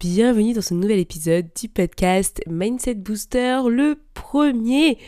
[0.00, 4.98] Bienvenue dans ce nouvel épisode du podcast Mindset Booster, le premier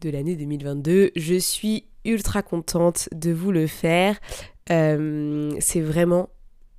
[0.00, 1.12] de l'année 2022.
[1.14, 4.18] Je suis ultra contente de vous le faire.
[4.70, 6.30] Euh, c'est vraiment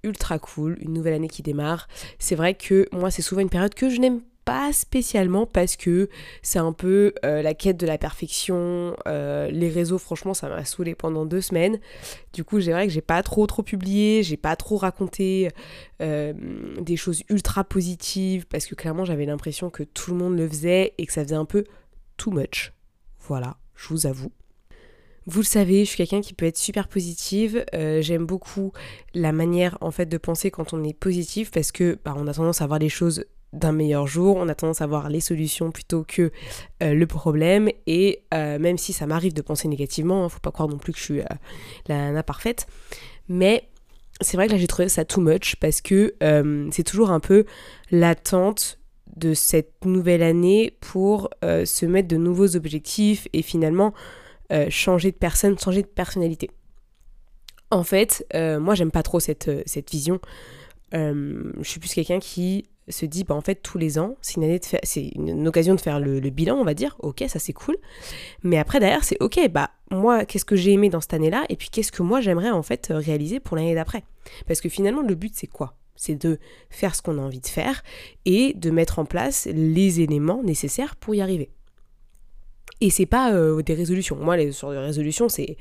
[0.04, 1.88] ultra cool, une nouvelle année qui démarre.
[2.20, 6.08] C'est vrai que moi, c'est souvent une période que je n'aime pas spécialement parce que
[6.44, 8.96] c'est un peu euh, la quête de la perfection.
[9.08, 11.80] Euh, les réseaux, franchement, ça m'a saoulé pendant deux semaines.
[12.34, 15.50] Du coup, j'ai vrai que j'ai pas trop trop publié, j'ai pas trop raconté
[16.02, 16.34] euh,
[16.80, 20.94] des choses ultra positives parce que clairement, j'avais l'impression que tout le monde le faisait
[21.00, 21.66] et que ça faisait un peu
[22.18, 22.72] too much.
[23.28, 24.32] Voilà, je vous avoue.
[25.26, 27.66] Vous le savez, je suis quelqu'un qui peut être super positive.
[27.74, 28.74] J'aime beaucoup
[29.16, 32.34] la manière en fait de penser quand on est positif parce que bah, on a
[32.36, 33.26] tendance à voir les choses
[33.56, 36.32] d'un meilleur jour, on a tendance à voir les solutions plutôt que
[36.84, 40.52] euh, le problème, et euh, même si ça m'arrive de penser négativement, hein, faut pas
[40.52, 41.26] croire non plus que je suis euh,
[41.88, 42.68] la nana parfaite,
[43.30, 43.68] mais
[44.22, 46.16] c'est vrai que là j'ai trouvé ça too much parce que
[46.72, 47.44] c'est toujours un peu
[47.92, 48.80] l'attente
[49.18, 53.94] de cette nouvelle année pour se mettre de nouveaux objectifs et finalement
[54.70, 56.50] changer de personne, changer de personnalité.
[57.72, 60.22] En fait, moi j'aime pas trop cette, cette vision.
[60.94, 64.60] je suis plus quelqu'un qui se dit bah en fait tous les ans c'est une
[64.84, 66.96] c'est une, occasion de faire le, bilan on va dire.
[67.00, 67.78] Ok ça c'est cool.
[68.44, 71.46] Mais après derrière c'est ok bah moi qu'est-ce que j'ai aimé dans cette année là
[71.50, 74.04] et puis qu'est-ce que moi j'aimerais en fait réaliser pour l'année d'après?
[74.48, 75.76] Parce que finalement le but c'est quoi?
[75.96, 77.82] C'est de faire ce qu'on a envie de faire
[78.26, 81.50] et de mettre en place les éléments nécessaires pour y arriver.
[82.82, 84.18] Et c'est pas euh, des résolutions.
[84.18, 85.58] Moi les sur de résolutions c'est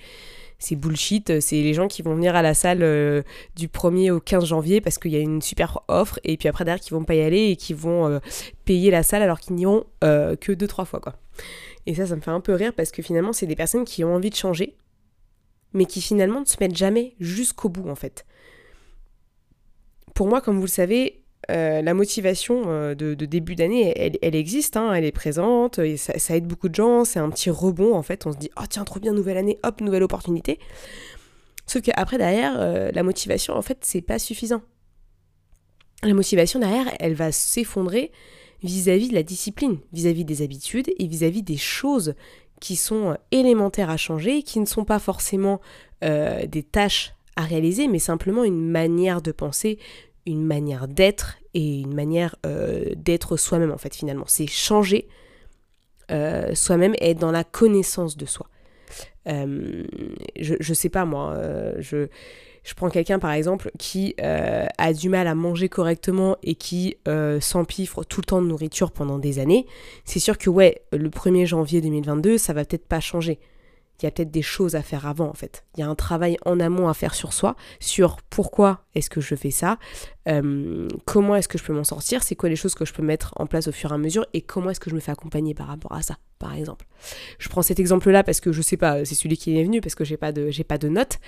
[0.58, 1.40] c'est bullshit.
[1.40, 3.22] C'est les gens qui vont venir à la salle euh,
[3.56, 6.64] du 1er au 15 janvier parce qu'il y a une super offre et puis après
[6.64, 8.18] derrière qui vont pas y aller et qui vont euh,
[8.64, 11.14] payer la salle alors qu'ils n'y ont euh, que 2-3 fois quoi.
[11.86, 14.04] Et ça, ça me fait un peu rire parce que finalement, c'est des personnes qui
[14.04, 14.74] ont envie de changer,
[15.74, 18.24] mais qui finalement ne se mettent jamais jusqu'au bout en fait.
[20.14, 24.76] Pour moi, comme vous le savez, euh, la motivation euh, de, début d'année, elle, existe,
[24.76, 28.26] hein, elle est présente, ça, aide beaucoup de gens, c'est un petit rebond en fait,
[28.26, 30.58] on se dit oh tiens trop bien nouvelle année, hop nouvelle opportunité.
[31.66, 34.62] Sauf qu'après derrière, euh, la motivation en fait c'est pas suffisant.
[36.02, 38.12] La motivation derrière, elle va s'effondrer
[38.62, 42.14] vis-à-vis de la discipline, vis-à-vis des habitudes et vis-à-vis des choses
[42.60, 45.60] qui sont élémentaires à changer, qui ne sont pas forcément
[46.02, 49.78] des tâches à réaliser, mais simplement une manière de penser,
[50.26, 54.24] une manière d'être et une manière euh, d'être soi-même en fait finalement.
[54.26, 55.08] C'est changer
[56.10, 58.48] euh, soi-même et être dans la connaissance de soi.
[59.26, 59.84] Euh,
[60.38, 61.36] je, je sais pas moi,
[61.78, 62.08] je,
[62.62, 66.96] je prends quelqu'un par exemple qui a du mal à manger correctement et qui
[67.40, 69.66] s'empiffre tout le temps de nourriture pendant des années.
[70.04, 73.38] C'est sûr que ouais, le 1er janvier 2022, ça va peut-être pas changer
[74.00, 75.64] il y a peut-être des choses à faire avant en fait.
[75.76, 79.20] Il y a un travail en amont à faire sur soi, sur pourquoi est-ce que
[79.20, 79.78] je fais ça,
[80.28, 83.02] euh, comment est-ce que je peux m'en sortir, c'est quoi les choses que je peux
[83.02, 85.12] mettre en place au fur et à mesure et comment est-ce que je me fais
[85.12, 86.86] accompagner par rapport à ça, par exemple.
[87.38, 89.94] Je prends cet exemple-là parce que je sais pas, c'est celui qui est venu parce
[89.94, 91.18] que j'ai pas de pas de notes,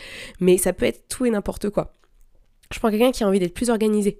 [0.41, 1.93] mais ça peut être tout et n'importe quoi.
[2.73, 4.19] Je prends quelqu'un qui a envie d'être plus organisé.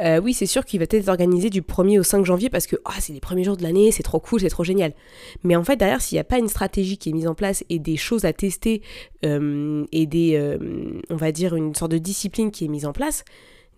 [0.00, 2.76] Euh, oui, c'est sûr qu'il va être organisé du 1er au 5 janvier parce que
[2.86, 4.94] oh, c'est les premiers jours de l'année, c'est trop cool, c'est trop génial.
[5.42, 7.64] Mais en fait, derrière, s'il n'y a pas une stratégie qui est mise en place
[7.68, 8.82] et des choses à tester
[9.24, 12.92] euh, et des, euh, on va dire, une sorte de discipline qui est mise en
[12.92, 13.24] place,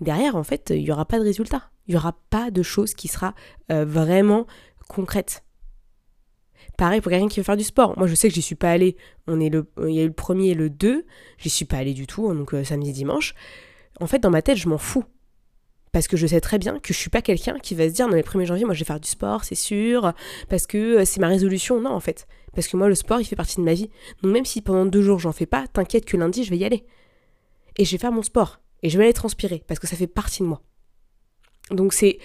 [0.01, 1.71] derrière, en fait, il n'y aura pas de résultat.
[1.87, 3.35] Il n'y aura pas de chose qui sera
[3.69, 4.47] vraiment
[4.89, 5.43] concrète.
[6.77, 7.99] Pareil pour quelqu'un qui veut faire du sport.
[7.99, 8.97] Moi, je sais que j'y suis pas allée.
[9.27, 11.05] On est le, il y a eu le premier et le 2.
[11.39, 13.35] J'y suis pas allée du tout, donc samedi, dimanche.
[14.01, 15.05] En fait, dans ma tête, je m'en fous.
[15.93, 18.07] Parce que je sais très bien que je suis pas quelqu'un qui va se dire
[18.07, 20.13] non le 1er janvier moi je vais faire du sport c'est sûr
[20.49, 21.81] parce que euh, c'est ma résolution.
[21.81, 22.27] Non en fait.
[22.55, 23.91] Parce que moi le sport il fait partie de ma vie.
[24.23, 26.65] Donc même si pendant deux jours j'en fais pas t'inquiète que lundi je vais y
[26.65, 26.85] aller.
[27.77, 28.61] Et je vais faire mon sport.
[28.83, 30.63] Et je vais aller transpirer parce que ça fait partie de moi.
[31.71, 32.19] Donc c'est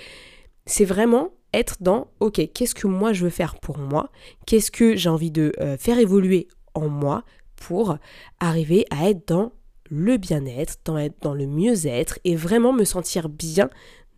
[0.66, 4.12] c'est vraiment être dans ok qu'est-ce que moi je veux faire pour moi?
[4.46, 7.24] Qu'est-ce que j'ai envie de euh, faire évoluer en moi
[7.56, 7.98] pour
[8.40, 9.54] arriver à être dans
[9.90, 13.70] le bien-être, dans, dans le mieux-être et vraiment me sentir bien,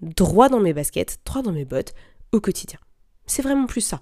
[0.02, 1.94] droit dans mes baskets, droit dans mes bottes
[2.32, 2.80] au quotidien.
[3.26, 4.00] C'est vraiment plus ça.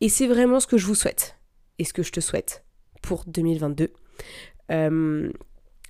[0.00, 1.36] Et c'est vraiment ce que je vous souhaite
[1.78, 2.64] et ce que je te souhaite
[3.02, 3.92] pour 2022.
[4.70, 5.30] Euh,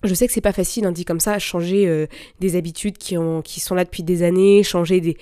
[0.04, 2.06] je sais que c'est pas facile, hein, dit comme ça, changer euh,
[2.40, 5.16] des habitudes qui, ont, qui sont là depuis des années, changer des.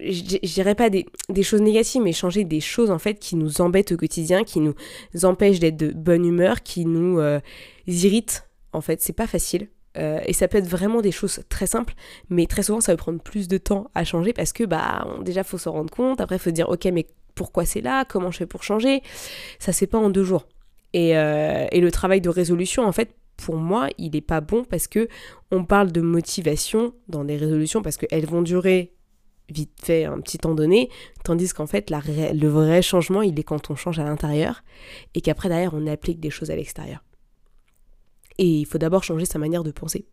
[0.00, 3.60] je dirais pas des, des, choses négatives, mais changer des choses en fait qui nous
[3.60, 4.74] embêtent au quotidien, qui nous
[5.24, 7.40] empêchent d'être de bonne humeur, qui nous euh,
[7.86, 8.47] irritent.
[8.72, 9.68] En fait, c'est pas facile.
[9.96, 11.94] Euh, et ça peut être vraiment des choses très simples,
[12.28, 15.44] mais très souvent ça va prendre plus de temps à changer parce que bah déjà
[15.44, 18.46] faut s'en rendre compte, après faut dire ok mais pourquoi c'est là, comment je fais
[18.46, 19.02] pour changer,
[19.58, 20.46] ça c'est pas en deux jours.
[20.92, 24.64] Et, euh, et, le travail de résolution en fait pour moi il est pas bon
[24.64, 25.08] parce que
[25.50, 28.94] on parle de motivation dans des résolutions parce qu'elles vont durer
[29.50, 30.90] vite fait un petit temps donné,
[31.24, 34.62] tandis qu'en fait le vrai changement il est quand on change à l'intérieur
[35.14, 37.02] et qu'après derrière on applique des choses à l'extérieur.
[38.38, 40.06] Et il faut d'abord changer sa manière de penser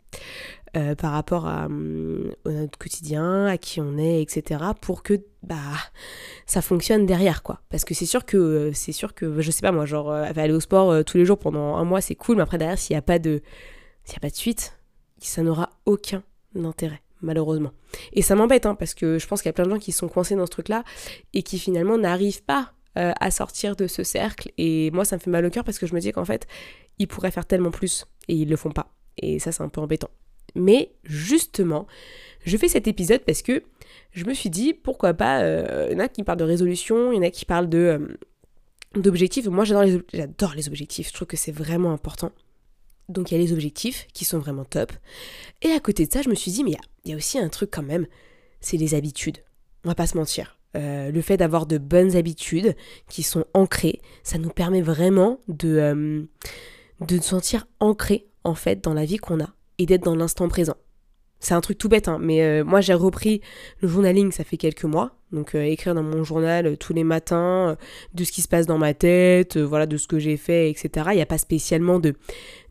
[0.76, 4.60] euh, par rapport à, hum, notre quotidien, à qui on est, etc.
[4.80, 5.56] pour que bah
[6.44, 7.60] ça fonctionne derrière quoi.
[7.70, 10.52] Parce que c'est sûr que c'est sûr que je sais pas moi genre euh, aller
[10.52, 12.94] au sport euh, tous les jours pendant un mois c'est cool, mais après derrière s'il
[12.94, 13.40] n'y a pas de
[14.04, 14.76] s'il a pas de suite,
[15.18, 16.22] ça n'aura aucun
[16.62, 17.70] intérêt malheureusement.
[18.12, 19.92] Et ça m'embête, hein, parce que je pense qu'il y a plein de gens qui
[19.92, 20.84] sont coincés dans ce truc-là
[21.32, 24.50] et qui finalement n'arrivent pas à sortir de ce cercle.
[24.56, 26.46] Et moi, ça me fait mal au cœur parce que je me dis qu'en fait,
[26.98, 28.94] ils pourraient faire tellement plus et ils le font pas.
[29.18, 30.10] Et ça, c'est un peu embêtant.
[30.54, 31.86] Mais justement,
[32.44, 33.62] je fais cet épisode parce que
[34.12, 37.12] je me suis dit, pourquoi pas, euh, il y en a qui parlent de résolution,
[37.12, 38.18] il y en a qui parlent de euh,
[39.00, 39.46] d'objectifs.
[39.46, 42.32] Moi, j'adore les, j'adore les objectifs, je trouve que c'est vraiment important.
[43.08, 44.92] Donc, il y a les objectifs qui sont vraiment top.
[45.62, 47.48] Et à côté de ça, je me suis dit, mais il y, a aussi un
[47.48, 48.06] truc quand même,
[48.60, 49.38] c'est les habitudes.
[49.84, 50.58] On va pas se mentir.
[50.76, 52.74] Euh, le fait d'avoir de bonnes habitudes
[53.08, 56.26] qui sont ancrées, ça nous permet vraiment de
[57.00, 60.48] de se sentir ancré en fait dans la vie qu'on a et d'être dans l'instant
[60.48, 60.76] présent.
[61.38, 63.42] C'est un truc tout bête, hein, mais euh, moi j'ai repris
[63.80, 65.12] le journaling, ça fait quelques mois.
[65.32, 67.76] Donc euh, écrire dans mon journal euh, tous les matins
[68.14, 71.08] de ce qui se passe dans ma tête, voilà, de ce que j'ai fait, etc.
[71.10, 72.14] Il n'y a pas spécialement de,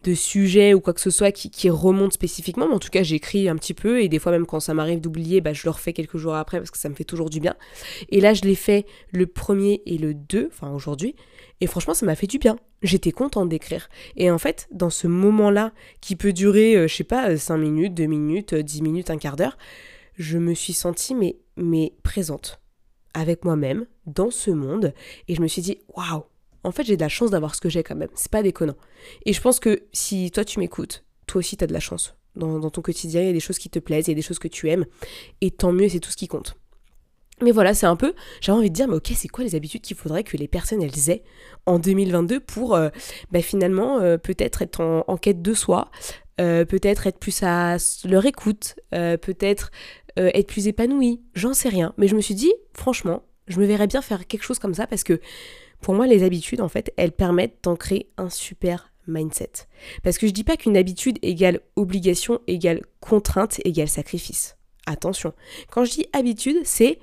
[0.03, 3.49] de sujet ou quoi que ce soit qui, remonte spécifiquement, mais en tout cas j'écris
[3.49, 5.93] un petit peu et des fois même quand ça m'arrive d'oublier, bah, je le refais
[5.93, 7.55] quelques jours après parce que ça me fait toujours du bien.
[8.09, 11.15] Et là je l'ai fait le premier et le 2, enfin aujourd'hui,
[11.61, 13.89] et franchement ça m'a fait du bien j'étais contente d'écrire.
[14.15, 17.57] Et en fait, dans ce moment-là, qui peut durer, euh, je sais pas, 5 euh,
[17.57, 19.57] minutes, 2 minutes, 10 euh, minutes, un quart d'heure,
[20.17, 21.15] je me suis sentie
[21.57, 22.61] mais, présente
[23.13, 24.93] avec moi-même, dans ce monde,
[25.27, 26.23] et je me suis dit, waouh,
[26.63, 28.75] en fait j'ai de la chance d'avoir ce que j'ai quand même, c'est pas déconnant.
[29.25, 32.15] Et je pense que si toi tu m'écoutes, toi aussi tu as de la chance.
[32.35, 34.15] Dans, dans ton quotidien, il y a des choses qui te plaisent, il y a
[34.15, 34.85] des choses que tu aimes,
[35.39, 36.57] et tant mieux, c'est tout ce qui compte.
[37.41, 39.81] Mais voilà, c'est un peu, j'avais envie de dire, mais ok, c'est quoi les habitudes
[39.81, 41.23] qu'il faudrait que les personnes elles aient
[41.65, 42.89] en 2022 pour euh,
[43.31, 45.91] bah, finalement euh, peut-être être en, quête de soi,
[46.39, 49.71] euh, peut-être être plus à leur écoute, peut-être
[50.17, 51.93] être plus épanoui, j'en sais rien.
[51.97, 54.87] Mais je me suis dit, franchement, je me verrais bien faire quelque chose comme ça
[54.87, 55.19] parce que
[55.81, 59.51] pour moi, les habitudes, en fait, elles permettent d'ancrer un super mindset.
[60.03, 64.55] Parce que je dis pas qu'une habitude égale obligation, égale contrainte, égale sacrifice.
[64.87, 65.33] Attention,
[65.69, 66.99] quand je dis habitude, c'est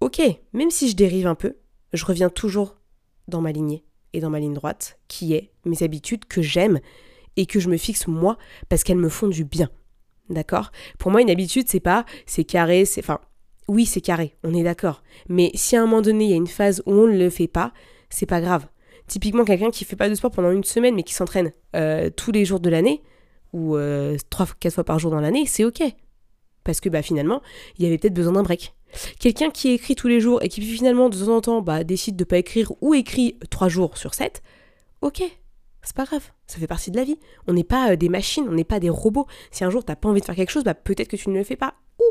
[0.00, 1.56] ok, même si je dérive un peu,
[1.92, 2.76] je reviens toujours
[3.28, 6.80] dans ma lignée et dans ma ligne droite, qui est mes habitudes que j'aime
[7.36, 8.36] et que je me fixe moi
[8.68, 9.70] parce qu'elles me font du bien.
[10.28, 10.70] D'accord?
[10.98, 13.00] Pour moi, une habitude, c'est pas, c'est carré, c'est.
[13.00, 13.20] Enfin,
[13.68, 15.02] oui, c'est carré, on est d'accord.
[15.28, 17.30] Mais si à un moment donné, il y a une phase où on ne le
[17.30, 17.72] fait pas,
[18.08, 18.66] c'est pas grave.
[19.06, 22.30] Typiquement, quelqu'un qui fait pas de sport pendant une semaine mais qui s'entraîne euh, tous
[22.30, 23.02] les jours de l'année,
[23.52, 25.82] ou euh, trois, quatre fois par jour dans l'année, c'est ok.
[26.64, 27.42] Parce que bah, finalement,
[27.78, 28.74] il y avait peut-être besoin d'un break.
[29.18, 32.16] Quelqu'un qui écrit tous les jours et qui finalement de temps en temps bah, décide
[32.16, 34.42] de pas écrire ou écrit trois jours sur 7,
[35.00, 35.22] ok,
[35.82, 37.18] c'est pas grave, ça fait partie de la vie.
[37.46, 39.26] On n'est pas euh, des machines, on n'est pas des robots.
[39.50, 41.38] Si un jour t'as pas envie de faire quelque chose, bah peut-être que tu ne
[41.38, 41.74] le fais pas.
[41.98, 42.04] Ou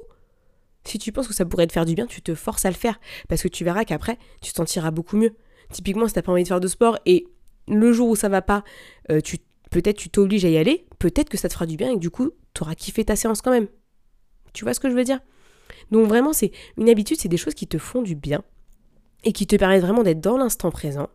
[0.86, 2.76] si tu penses que ça pourrait te faire du bien, tu te forces à le
[2.76, 3.00] faire.
[3.28, 5.36] Parce que tu verras qu'après, tu te sentiras beaucoup mieux.
[5.72, 7.28] Typiquement, si t'as pas envie de faire de sport et
[7.68, 8.64] le jour où ça va pas,
[9.12, 9.38] euh, tu
[9.70, 12.00] peut-être tu t'obliges à y aller, peut-être que ça te fera du bien et que
[12.00, 13.68] du coup, tu auras kiffé ta séance quand même.
[14.54, 15.20] Tu vois ce que je veux dire?
[15.92, 18.44] Donc vraiment, c'est une habitude, c'est des choses qui te font du bien
[19.24, 21.10] et qui te permettent vraiment d'être dans l'instant présent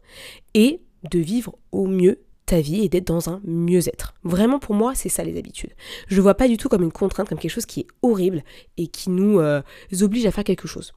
[0.54, 0.80] et
[1.10, 4.14] de vivre au mieux ta vie et d'être dans un mieux-être.
[4.22, 5.72] Vraiment pour moi, c'est ça les habitudes.
[6.08, 8.42] Je ne vois pas du tout comme une contrainte, comme quelque chose qui est horrible
[8.76, 9.62] et qui nous euh,
[10.02, 10.92] oblige à faire quelque chose.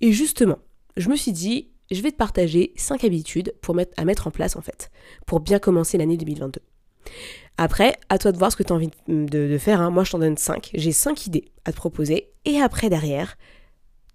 [0.00, 0.58] Et justement,
[0.96, 3.54] je me suis dit, je vais te partager 5 habitudes
[3.96, 4.90] à mettre en place en fait,
[5.26, 6.60] pour bien commencer l'année 2022.
[7.60, 9.80] Après, à toi de voir ce que tu as envie de, faire.
[9.80, 9.90] Hein.
[9.90, 10.70] Moi, je t'en donne 5.
[10.74, 12.30] J'ai 5 idées à te proposer.
[12.44, 13.36] Et après, derrière,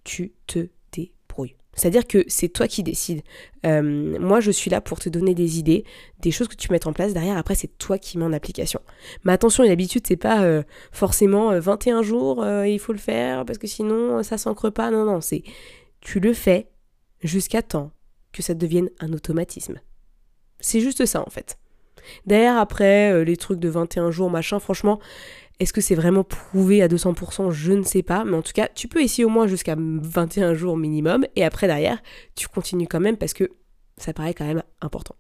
[0.06, 1.58] tu te débrouilles.
[1.74, 3.22] C'est-à-dire que c'est toi qui décides.
[3.66, 5.84] Euh, moi, je suis là pour te donner des idées,
[6.20, 7.14] des choses que tu mets en place.
[7.14, 8.80] Derrière, après, c'est toi qui mets en application.
[9.26, 13.44] Mais attention, une habitude, c'est pas euh, forcément 21 euh, jours, il faut le faire,
[13.44, 14.90] parce que sinon, ça s'ancre pas.
[14.90, 15.44] Non, non, c'est
[16.00, 16.70] tu le fais
[17.22, 17.92] jusqu'à temps
[18.32, 19.82] que ça devienne un automatisme.
[20.62, 21.58] C'est juste ça, en fait.
[22.26, 25.00] Derrière, après, euh, les trucs de 21 jours, machin, franchement,
[25.60, 28.26] Est-ce que c'est vraiment prouvé à 200% Je ne sais pas.
[28.26, 31.26] Mais en tout cas, tu peux essayer au moins jusqu'à 21 jours minimum.
[31.36, 32.02] Et après, derrière,
[32.36, 33.50] tu continues quand même parce que
[33.98, 35.16] ça paraît quand même important.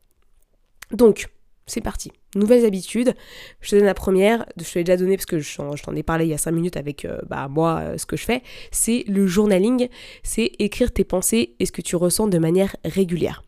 [0.91, 1.27] Donc,
[1.65, 2.11] c'est parti.
[2.35, 3.13] Nouvelles habitudes.
[3.61, 6.03] Je te donne la première, je te l'ai déjà donnée parce que je, t'en ai
[6.03, 8.41] parlé il y a 5 minutes avec euh, bah, moi, euh, ce que je fais.
[8.71, 9.87] C'est le journaling.
[10.23, 13.43] C'est écrire tes pensées et ce que tu ressens de manière régulière.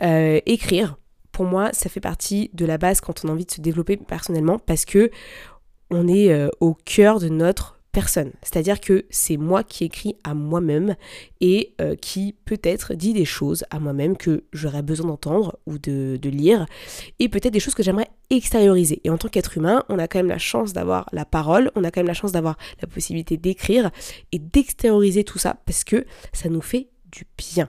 [0.00, 0.98] Écrire,
[1.38, 3.96] pour moi, ça fait partie de la base quand on a envie de se développer
[3.96, 5.08] personnellement parce que
[5.88, 8.32] on est au cœur de notre personne.
[8.42, 10.96] C'est-à-dire que c'est moi qui écris à moi-même
[11.40, 16.18] et euh, qui peut-être dit des choses à moi-même que j'aurais besoin d'entendre ou de,
[16.24, 16.66] lire
[17.20, 19.00] et peut-être des choses que j'aimerais extérioriser.
[19.04, 21.84] Et en tant qu'être humain, on a quand même la chance d'avoir la parole, on
[21.84, 23.92] a quand même la chance d'avoir la possibilité d'écrire
[24.32, 27.68] et d'extérioriser tout ça parce que ça nous fait du bien.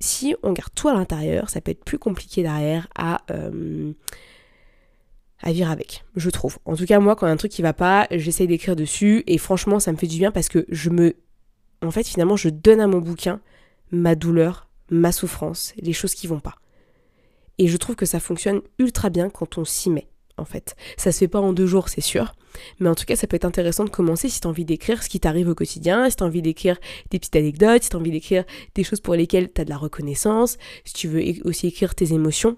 [0.00, 3.22] Si on garde tout à l'intérieur, ça peut être plus compliqué derrière à...
[3.30, 3.92] Euh,
[5.40, 6.58] à vivre avec, je trouve.
[6.64, 8.74] En tout cas, moi, quand il y a un truc qui va pas, j'essaye d'écrire
[8.74, 11.14] dessus et franchement, ça me fait du bien parce que je me.
[11.80, 13.40] En fait, finalement, je donne à mon bouquin
[13.92, 16.56] ma douleur, ma souffrance, les choses qui vont pas.
[17.58, 20.76] Et je trouve que ça fonctionne ultra bien quand on s'y met, en fait.
[20.96, 22.34] Ça se fait pas en deux jours, c'est sûr.
[22.80, 25.02] Mais en tout cas, ça peut être intéressant de commencer si tu as envie d'écrire
[25.02, 26.78] ce qui t'arrive au quotidien, si tu as envie d'écrire
[27.10, 29.70] des petites anecdotes, si tu as envie d'écrire des choses pour lesquelles tu as de
[29.70, 32.56] la reconnaissance, si tu veux aussi écrire tes émotions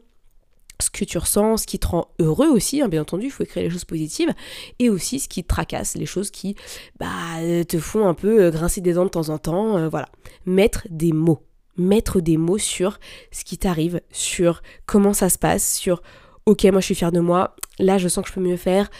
[0.80, 3.42] ce que tu ressens, ce qui te rend heureux aussi, hein, bien entendu, il faut
[3.42, 4.32] écrire les choses positives,
[4.78, 6.56] et aussi ce qui te tracasse, les choses qui
[6.98, 7.08] bah,
[7.68, 10.08] te font un peu euh, grincer des dents de temps en temps, euh, voilà.
[10.46, 11.42] Mettre des mots,
[11.76, 12.98] mettre des mots sur
[13.30, 16.02] ce qui t'arrive, sur comment ça se passe, sur
[16.50, 18.90] ok, moi je suis fière de moi, là je sens que je peux mieux faire.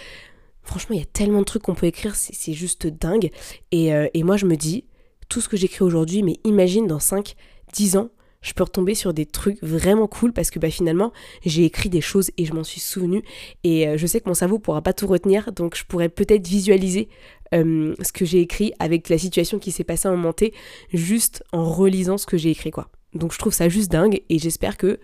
[0.63, 3.31] Franchement, il y a tellement de trucs qu'on peut écrire, c'est juste dingue.
[3.73, 4.85] Et, euh, et moi je me dis,
[5.29, 7.35] tout ce que j'écris aujourd'hui, mais imagine dans 5,
[7.73, 11.13] 10 ans, je peux retomber sur des trucs vraiment cool parce que bah, finalement
[11.45, 13.23] j'ai écrit des choses et je m'en suis souvenu
[13.65, 16.49] et euh, je sais que mon cerveau pourra pas tout retenir donc je pourrais peut-être
[16.49, 17.11] visualiser
[17.53, 20.55] ce que j'ai écrit avec la situation qui s'est passée en montée
[20.93, 22.89] juste en relisant ce que j'ai écrit quoi.
[23.13, 25.01] Donc je trouve ça juste dingue et j'espère que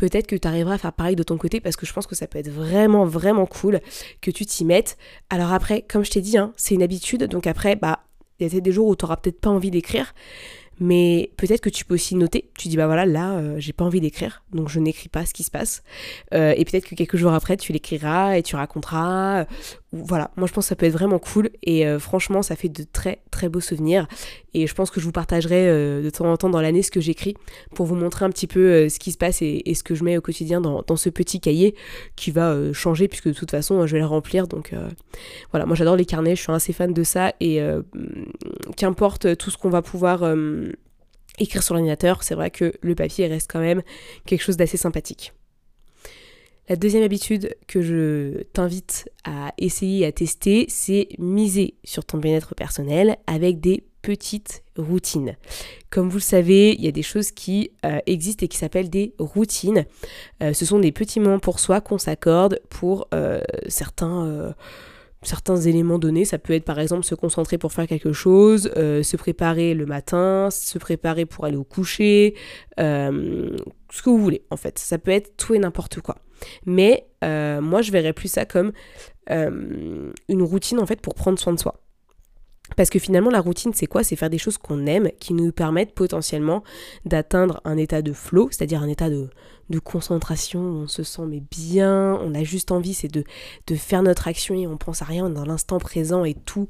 [0.00, 2.14] peut-être que tu arriveras à faire pareil de ton côté parce que je pense que
[2.14, 3.80] ça peut être vraiment vraiment cool
[4.22, 4.96] que tu t'y mettes.
[5.28, 8.00] Alors après comme je t'ai dit hein, c'est une habitude donc après bah
[8.38, 10.14] il y a peut-être des jours où tu n'auras peut-être pas envie d'écrire
[10.80, 12.50] mais peut-être que tu peux aussi noter.
[12.56, 15.34] Tu dis, bah voilà, là, euh, j'ai pas envie d'écrire, donc je n'écris pas ce
[15.34, 15.82] qui se passe.
[16.32, 19.44] Euh, et peut-être que quelques jours après, tu l'écriras et tu raconteras.
[19.92, 21.50] Voilà, moi je pense que ça peut être vraiment cool.
[21.62, 24.06] Et euh, franchement, ça fait de très très beaux souvenirs.
[24.54, 25.66] Et je pense que je vous partagerai
[26.02, 27.34] de temps en temps dans l'année ce que j'écris
[27.74, 30.16] pour vous montrer un petit peu ce qui se passe et, ce que je mets
[30.16, 31.74] au quotidien dans, dans ce petit cahier
[32.16, 34.46] qui va changer puisque de toute façon, je vais le remplir.
[34.46, 34.72] Donc
[35.50, 37.32] voilà, moi j'adore les carnets, je suis assez fan de ça.
[37.40, 37.60] Et
[38.76, 40.24] qu'importe tout ce qu'on va pouvoir
[41.40, 43.82] écrire sur l'ordinateur, c'est vrai que le papier reste quand même
[44.26, 45.32] quelque chose d'assez sympathique.
[46.70, 52.54] La deuxième habitude que je t'invite à essayer à tester, c'est miser sur ton bien-être
[52.54, 55.34] personnel avec des petites routines.
[55.90, 58.88] Comme vous le savez, il y a des choses qui euh, existent et qui s'appellent
[58.88, 59.84] des routines.
[60.44, 64.54] Euh, ce sont des petits moments pour soi qu'on s'accorde pour euh, certains
[65.22, 66.24] certains éléments donnés.
[66.24, 69.86] Ça peut être par exemple se concentrer pour faire quelque chose, euh, se préparer le
[69.86, 72.34] matin, se préparer pour aller au coucher,
[72.78, 73.56] euh,
[73.90, 74.78] ce que vous voulez en fait.
[74.78, 76.16] Ça peut être tout et n'importe quoi.
[76.64, 78.72] Mais euh, moi je verrais plus ça comme
[79.28, 81.80] une routine en fait pour prendre soin de soi.
[82.76, 84.04] Parce que finalement, la routine, c'est quoi?
[84.04, 86.62] C'est faire des choses qu'on aime, qui nous permettent potentiellement
[87.04, 89.28] d'atteindre un état de flow, c'est-à-dire un état de,
[89.84, 93.24] concentration, où on se sent mais bien, on a juste envie, c'est de,
[93.66, 96.34] de faire notre action et on pense à rien, on est dans l'instant présent et
[96.34, 96.68] tout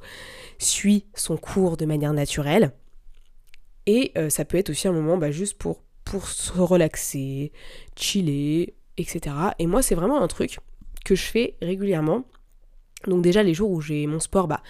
[0.58, 2.72] suit son cours de manière naturelle.
[3.86, 7.52] Et euh, ça peut être aussi un moment bah, juste pour, pour se relaxer,
[7.96, 9.34] chiller, etc.
[9.58, 10.58] Et moi, c'est vraiment un truc
[11.04, 12.24] que je fais régulièrement
[13.06, 14.62] donc déjà les jours où j'ai mon sport, bah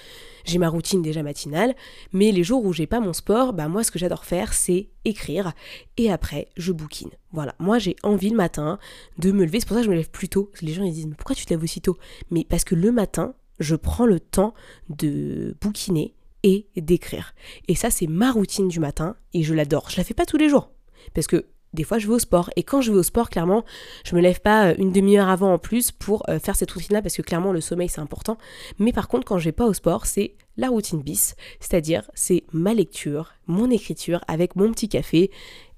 [0.44, 1.74] j'ai ma routine déjà matinale,
[2.12, 4.88] mais les jours où j'ai pas mon sport, bah moi ce que j'adore faire c'est
[5.04, 5.52] écrire
[5.96, 7.10] et après je bouquine.
[7.32, 8.78] Voilà, moi j'ai envie le matin
[9.18, 10.50] de me lever, c'est pour ça que je me lève plus tôt.
[10.62, 11.98] Les gens ils disent mais pourquoi tu te lèves aussi tôt?
[12.30, 14.54] Mais parce que le matin, je prends le temps
[14.88, 17.34] de bouquiner et d'écrire.
[17.68, 19.90] Et ça c'est ma routine du matin et je l'adore.
[19.90, 20.70] Je la fais pas tous les jours
[21.14, 22.50] parce que des fois je vais au sport.
[22.56, 23.64] Et quand je vais au sport, clairement,
[24.04, 27.02] je me lève pas euh, une demi-heure avant en plus pour euh, faire cette routine-là
[27.02, 28.38] parce que clairement le sommeil c'est important.
[28.78, 32.44] Mais par contre, quand je vais pas au sport, c'est la routine bis, c'est-à-dire c'est
[32.52, 35.30] ma lecture, mon écriture avec mon petit café.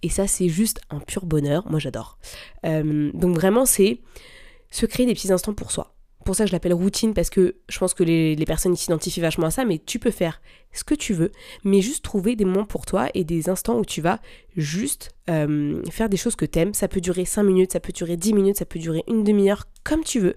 [0.03, 1.65] Et ça, c'est juste un pur bonheur.
[1.71, 2.19] Moi, j'adore.
[2.67, 4.01] Euh, donc vraiment, c'est
[4.71, 5.92] se créer des petits instants pour soi
[6.25, 9.51] pour ça je l'appelle routine parce que je pense que les, personnes s'identifient vachement à
[9.51, 10.41] ça, mais tu peux faire
[10.73, 11.33] ce que tu veux,
[11.65, 14.21] mais juste trouver des moments pour toi et des instants où tu vas
[14.57, 16.75] juste euh, faire des choses que t'aimes.
[16.75, 19.65] Ça peut durer 5 minutes, ça peut durer 10 minutes, ça peut durer une demi-heure,
[19.85, 20.37] comme tu veux,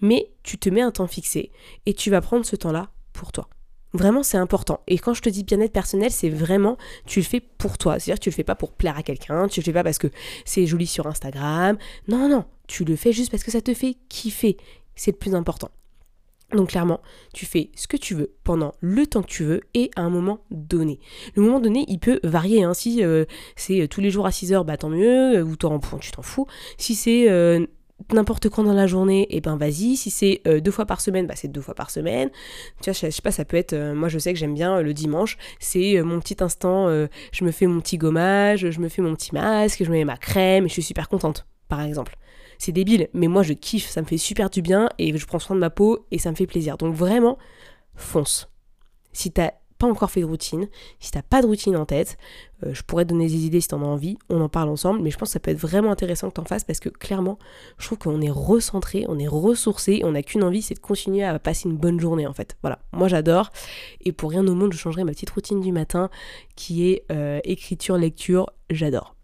[0.00, 1.50] mais tu te mets un temps fixé
[1.86, 3.48] et tu vas prendre ce temps-là pour toi.
[3.94, 4.80] Vraiment, c'est important.
[4.88, 6.76] Et quand je te dis bien-être personnel, c'est vraiment,
[7.06, 8.00] tu le fais pour toi.
[8.00, 10.08] C'est-à-dire, tu le fais pas pour plaire à quelqu'un, tu le fais pas parce que
[10.44, 11.78] c'est joli sur Instagram.
[12.08, 14.56] Non, non, tu le fais juste parce que ça te fait kiffer.
[14.96, 15.70] C'est le plus important.
[16.52, 17.00] Donc clairement,
[17.32, 20.10] tu fais ce que tu veux pendant le temps que tu veux et à un
[20.10, 21.00] moment donné.
[21.34, 22.62] Le moment donné, il peut varier.
[22.62, 22.74] Hein.
[22.74, 23.24] Si euh,
[23.56, 26.46] c'est euh, tous les jours à 6 heures, bah tant mieux, ou tu t'en fous.
[26.78, 27.66] Si c'est euh,
[28.12, 29.96] n'importe quand dans la journée, et eh ben vas-y.
[29.96, 32.30] Si c'est deux fois par semaine, bah c'est deux fois par semaine.
[32.82, 33.74] Tu vois, je, sais pas, ça peut être.
[33.94, 35.38] moi, je sais que j'aime bien le dimanche.
[35.58, 36.88] C'est mon petit instant.
[36.88, 40.04] je me fais mon petit gommage, je me fais mon petit masque, je me mets
[40.04, 42.16] ma crème, et je suis super contente, par exemple.
[42.58, 45.38] C'est débile, mais moi je kiffe, ça me fait super du bien et je prends
[45.38, 46.76] soin de ma peau et ça me fait plaisir.
[46.76, 47.38] Donc vraiment,
[47.94, 48.48] fonce.
[49.12, 50.68] Si t'as pas encore fait de routine,
[51.00, 52.16] si t'as pas de routine en tête,
[52.64, 55.10] euh, je pourrais donner des idées si t'en as envie, on en parle ensemble, mais
[55.10, 57.38] je pense que ça peut être vraiment intéressant que t'en fasses parce que clairement,
[57.78, 61.24] je trouve qu'on est recentré, on est ressourcé, on n'a qu'une envie, c'est de continuer
[61.24, 62.56] à passer une bonne journée en fait.
[62.62, 63.50] Voilà, moi j'adore
[64.00, 66.08] et pour rien au monde, je changerai ma petite routine du matin
[66.56, 69.14] qui est euh, écriture, lecture, j'adore.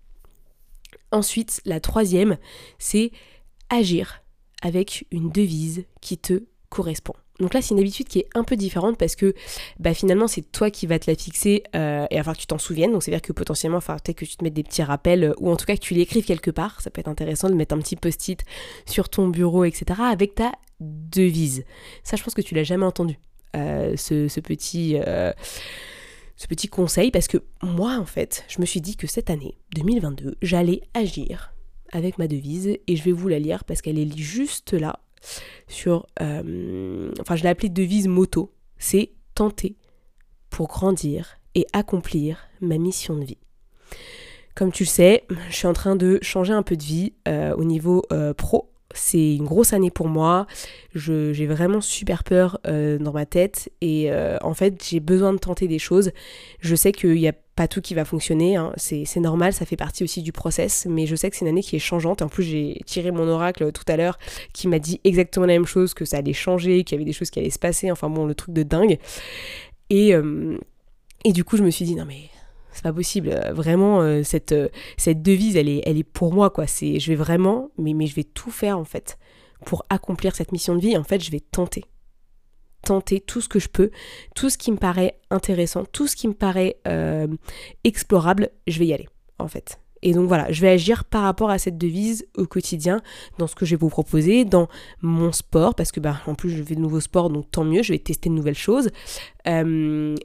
[1.13, 2.37] Ensuite, la troisième,
[2.79, 3.13] c'est
[3.69, 4.23] agir
[4.63, 7.15] avec une devise qui te correspond.
[7.41, 9.35] Donc là, c'est une habitude qui est un peu différente parce que
[9.79, 12.59] bah, finalement, c'est toi qui vas te la fixer euh, et falloir que tu t'en
[12.59, 12.93] souviennes.
[12.93, 15.51] Donc, c'est-à-dire que potentiellement, falloir peut-être que tu te mettes des petits rappels euh, ou
[15.51, 16.81] en tout cas que tu l'écrives quelque part.
[16.83, 18.45] Ça peut être intéressant de mettre un petit post-it
[18.87, 20.01] sur ton bureau, etc.
[20.05, 21.65] avec ta devise.
[22.05, 23.19] Ça, je pense que tu l'as jamais entendu.
[23.57, 24.97] Euh, ce, petit
[26.41, 29.59] ce petit conseil parce que moi en fait je me suis dit que cette année
[29.75, 31.53] 2022 j'allais agir
[31.93, 35.01] avec ma devise et je vais vous la lire parce qu'elle est juste là
[35.69, 38.55] sur euh, enfin je l'ai appelée devise moto.
[38.79, 39.77] C'est tenter
[40.49, 43.39] pour grandir et accomplir ma mission de vie.
[44.55, 47.55] Comme tu le sais je suis en train de changer un peu de vie euh,
[47.55, 50.47] au niveau euh, pro c'est une grosse année pour moi.
[50.95, 55.39] J'ai vraiment super peur euh, dans ma tête et euh, en fait j'ai besoin de
[55.39, 56.11] tenter des choses.
[56.61, 58.73] Je sais qu'il n'y a pas tout qui va fonctionner, hein.
[58.77, 61.63] c'est normal, ça fait partie aussi du process, mais je sais que c'est une année
[61.63, 62.23] qui est changeante.
[62.23, 64.19] En plus j'ai tiré mon oracle tout à l'heure
[64.53, 67.13] qui m'a dit exactement la même chose, que ça allait changer, qu'il y avait des
[67.13, 68.99] choses qui allaient se passer, enfin bon le truc de dingue.
[69.91, 70.57] Et, euh,
[71.25, 72.30] et du coup je me suis dit non mais
[72.73, 73.31] c'est pas possible.
[73.31, 76.67] Euh, vraiment, euh, cette, euh, cette devise, elle est, elle est pour moi, quoi.
[76.67, 79.19] C'est, je vais vraiment, mais, mais je vais tout faire, en fait,
[79.65, 80.97] pour accomplir cette mission de vie.
[80.97, 81.85] En fait, je vais tenter.
[82.83, 83.91] Tenter tout ce que je peux,
[84.35, 86.81] tout ce qui me paraît intéressant, tout ce qui me paraît
[87.85, 89.07] explorable, je vais y aller,
[89.39, 89.79] en fait.
[90.01, 93.03] Et donc voilà, je vais agir par rapport à cette devise au quotidien,
[93.37, 94.67] dans ce que je vais vous proposer, dans
[95.03, 97.83] mon sport, parce que bah, en plus je fais de nouveaux sports, donc tant mieux,
[97.83, 98.89] je vais tester de nouvelles choses.
[99.45, 99.61] et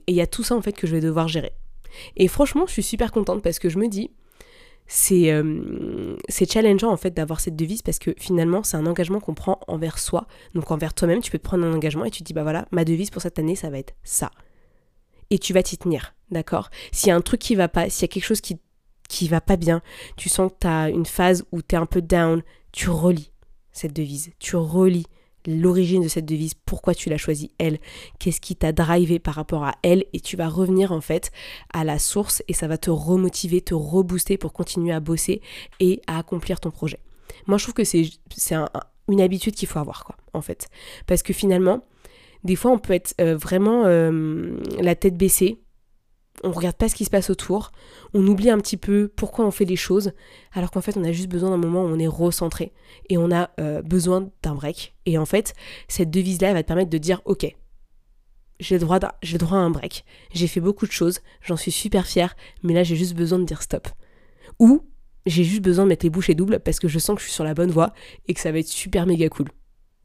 [0.08, 1.52] il y a tout ça en fait que je vais devoir gérer.
[2.16, 4.12] Et franchement, je suis super contente parce que je me dis,
[4.88, 9.34] c'est euh, challengeant en fait d'avoir cette devise parce que finalement c'est un engagement qu'on
[9.34, 10.28] prend envers soi.
[10.54, 12.68] Donc envers toi-même, tu peux te prendre un engagement et tu te dis bah voilà,
[12.72, 14.32] ma devise pour cette année ça va être ça.
[15.32, 16.70] Et tu vas t'y tenir, d'accord?
[16.92, 18.60] S'il y a un truc qui va pas, s'il y a quelque chose qui
[19.10, 19.82] qui va pas bien,
[20.18, 23.32] tu sens que tu as une phase où tu es un peu down, tu relis
[23.72, 25.06] cette devise, tu relis
[25.48, 27.80] l'origine de cette devise, pourquoi tu l'as choisie elle,
[28.20, 30.06] qu'est-ce qui t'a drivé par rapport à elle?
[30.14, 31.32] Et tu vas revenir en fait
[31.74, 35.42] à la source et ça va te remotiver, te rebooster pour continuer à bosser
[35.80, 37.00] et à accomplir ton projet.
[37.48, 38.10] Moi je trouve que c'est
[39.10, 40.68] une habitude qu'il faut avoir quoi en fait.
[41.08, 41.84] Parce que finalement
[42.44, 45.60] des fois on peut être euh, vraiment euh, la tête baissée
[46.43, 47.71] on regarde pas ce qui se passe autour,
[48.13, 50.12] on oublie un petit peu pourquoi on fait les choses,
[50.54, 52.74] alors qu'en fait on a juste besoin d'un moment où on est recentré
[53.10, 54.95] et on a euh, besoin d'un break.
[55.06, 55.54] Et en fait,
[55.88, 57.56] cette devise-là va te permettre de dire ok,
[58.60, 62.06] j'ai le droit, droit à un break, j'ai fait beaucoup de choses, j'en suis super
[62.06, 63.88] fière, mais là j'ai juste besoin de dire stop.
[64.60, 64.82] Ou
[65.26, 67.34] j'ai juste besoin de mettre les bouchées doubles parce que je sens que je suis
[67.34, 67.93] sur la bonne voie
[68.28, 69.50] et que ça va être super méga cool.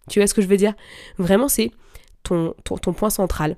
[0.08, 0.74] Tu vois ce que je veux dire?
[1.18, 1.70] Vraiment, c'est
[2.22, 2.54] ton
[2.94, 3.56] point central.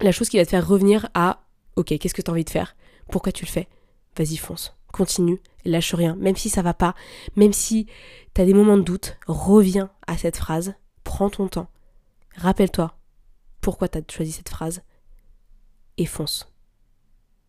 [0.00, 1.41] La chose qui va te faire revenir à
[1.76, 2.76] Ok, qu'est-ce que tu as envie de faire?
[3.10, 3.68] Pourquoi tu le fais?
[4.16, 4.76] Vas-y, fonce.
[4.92, 6.16] Continue, lâche rien.
[6.16, 6.94] Même si ça va pas,
[7.36, 7.86] même si
[8.34, 11.68] tu as des moments de doute, reviens à cette phrase, prends ton temps.
[12.36, 12.94] Rappelle-toi
[13.60, 14.82] pourquoi tu as choisi cette phrase
[15.96, 16.52] et fonce.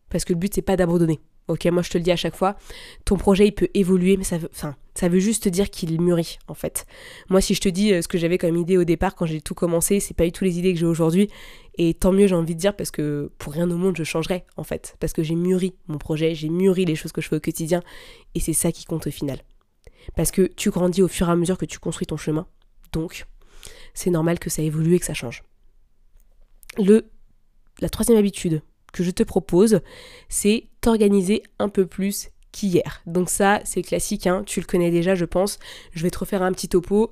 [0.08, 1.20] Parce que le but, c'est pas d'abandonner.
[1.48, 2.56] Ok, moi je te le dis à chaque fois,
[3.04, 6.38] ton projet il peut évoluer, mais ça veut, enfin, ça veut juste dire qu'il mûrit
[6.48, 6.86] en fait.
[7.28, 9.40] Moi, si je te dis euh, ce que j'avais comme idée au départ quand j'ai
[9.40, 11.30] tout commencé, c'est pas du tout les idées que j'ai aujourd'hui,
[11.76, 14.46] et tant mieux j'ai envie de dire parce que pour rien au monde je changerais
[14.56, 17.36] en fait, parce que j'ai mûri mon projet, j'ai mûri les choses que je fais
[17.36, 17.82] au quotidien,
[18.34, 19.38] et c'est ça qui compte au final.
[20.16, 22.46] Parce que tu grandis au fur et à mesure que tu construis ton chemin,
[22.92, 23.26] donc
[23.94, 25.42] c'est normal que ça évolue et que ça change.
[26.78, 27.10] Le,
[27.80, 29.80] la troisième habitude que je te propose,
[30.28, 33.02] c'est t'organiser un peu plus qu'hier.
[33.06, 35.58] Donc ça, c'est classique, hein, tu le connais déjà, je pense.
[35.92, 37.10] Je vais te refaire un petit topo.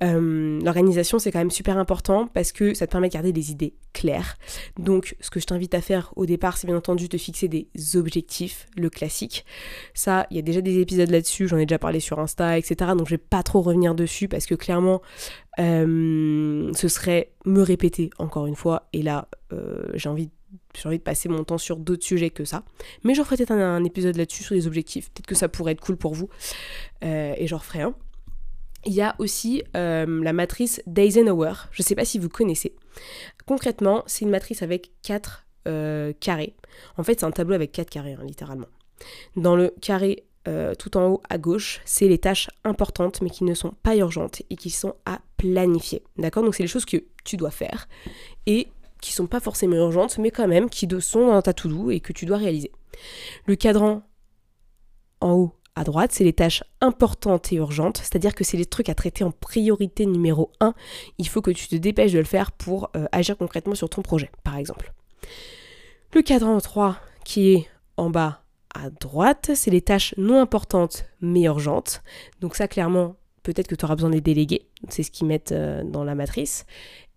[0.00, 3.50] Euh, l'organisation, c'est quand même super important parce que ça te permet de garder des
[3.50, 4.38] idées claires.
[4.78, 7.68] Donc, ce que je t'invite à faire au départ, c'est bien entendu te fixer des
[7.96, 9.44] objectifs, le classique.
[9.94, 12.92] Ça, il y a déjà des épisodes là-dessus, j'en ai déjà parlé sur Insta, etc.
[12.96, 15.02] Donc, je vais pas trop revenir dessus parce que clairement,
[15.58, 18.88] euh, ce serait me répéter encore une fois.
[18.92, 20.30] Et là, euh, j'ai envie
[20.80, 22.64] j'ai envie de passer mon temps sur d'autres sujets que ça.
[23.04, 25.10] Mais j'en ferai peut-être un, épisode là-dessus sur les objectifs.
[25.10, 26.28] Peut-être que ça pourrait être cool pour vous.
[27.02, 27.94] et j'en ferai un.
[28.84, 31.52] Il y a aussi euh, la matrice d'Eisenhower.
[31.72, 32.74] Je ne sais pas si vous connaissez.
[33.46, 36.54] Concrètement, c'est une matrice avec 4 euh, carrés.
[36.96, 38.68] En fait, c'est un tableau avec 4 carrés, hein, littéralement.
[39.36, 43.44] Dans le carré euh, tout en haut à gauche, c'est les tâches importantes mais qui
[43.44, 46.02] ne sont pas urgentes et qui sont à planifier.
[46.16, 46.44] D'accord?
[46.44, 47.88] Donc, c'est les choses que tu dois faire
[48.46, 48.68] et
[49.00, 52.12] qui sont pas forcément urgentes mais quand même qui sont dans ta to-do et que
[52.12, 52.72] tu dois réaliser.
[53.46, 54.02] Le cadran
[55.20, 58.88] en haut à droite, c'est les tâches importantes et urgentes, c'est-à-dire que c'est les trucs
[58.88, 60.74] à traiter en priorité numéro 1.
[61.18, 64.02] Il faut que tu te dépêches de le faire pour euh, agir concrètement sur ton
[64.02, 64.92] projet, par exemple.
[66.14, 68.42] Le cadran 3, qui est en bas
[68.74, 72.02] à droite, c'est les tâches non importantes mais urgentes.
[72.40, 75.84] Donc ça, clairement, peut-être que tu auras besoin des délégués, c'est ce qu'ils mettent euh,
[75.84, 76.66] dans la matrice.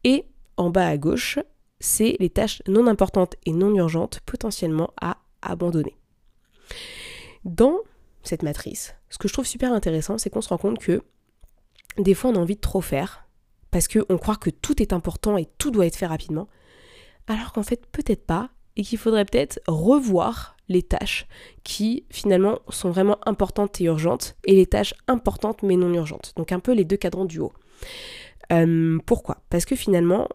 [0.03, 0.25] Et
[0.57, 1.39] en bas à gauche,
[1.81, 5.97] c'est les tâches non importantes et non urgentes potentiellement à abandonner.
[7.43, 7.79] Dans
[8.23, 11.01] cette matrice, ce que je trouve super intéressant, c'est qu'on se rend compte que
[11.97, 13.27] des fois on a envie de trop faire,
[13.71, 16.47] parce qu'on croit que tout est important et tout doit être fait rapidement,
[17.27, 21.27] alors qu'en fait peut-être pas, et qu'il faudrait peut-être revoir les tâches
[21.63, 26.33] qui finalement sont vraiment importantes et urgentes, et les tâches importantes mais non urgentes.
[26.37, 27.53] Donc un peu les deux cadrans du haut.
[28.51, 29.41] Euh, pourquoi?
[29.49, 30.27] Parce que finalement,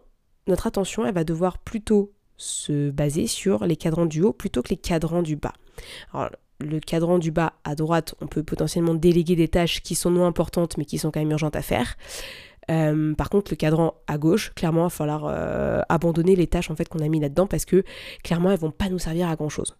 [0.47, 4.69] notre attention, elle va devoir plutôt se baser sur les cadrans du haut plutôt que
[4.69, 5.53] les cadrans du bas.
[6.13, 6.29] Alors,
[6.59, 10.25] le cadran du bas à droite, on peut potentiellement déléguer des tâches qui sont non
[10.25, 11.95] importantes mais qui sont quand même urgentes à faire.
[12.69, 16.69] Euh, par contre, le cadran à gauche, clairement, il va falloir euh, abandonner les tâches
[16.69, 17.83] en fait qu'on a mis là-dedans parce que
[18.23, 19.75] clairement, elles vont pas nous servir à grand chose.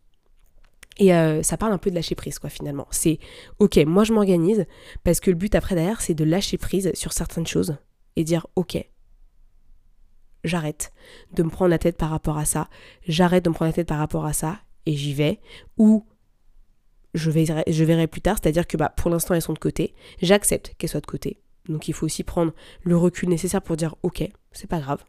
[0.99, 2.87] Et euh, ça parle un peu de lâcher prise, quoi, finalement.
[2.89, 3.19] C'est
[3.59, 4.65] ok, moi je m'organise
[5.03, 7.75] parce que le but après derrière, c'est de lâcher prise sur certaines choses
[8.15, 8.83] et dire ok,
[10.43, 10.91] j'arrête
[11.33, 12.69] de me prendre la tête par rapport à ça,
[13.07, 15.39] j'arrête de me prendre la tête par rapport à ça et j'y vais.
[15.77, 16.05] Ou
[17.13, 20.89] je verrai, plus tard, c'est-à-dire que bah, pour l'instant elles sont de côté, j'accepte qu'elles
[20.89, 21.39] soient de côté.
[21.67, 25.03] Donc il faut aussi prendre le recul nécessaire pour dire ok, c'est pas grave.